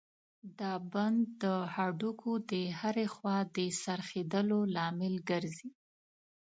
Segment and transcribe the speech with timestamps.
[0.59, 5.69] دا بند د هډوکو د هرې خوا د څرخېدلو لامل ګرځي.